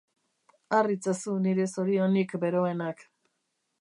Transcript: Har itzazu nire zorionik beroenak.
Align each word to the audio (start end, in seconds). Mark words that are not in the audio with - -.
Har 0.77 0.87
itzazu 0.93 1.35
nire 1.43 1.67
zorionik 1.75 2.33
beroenak. 2.45 3.05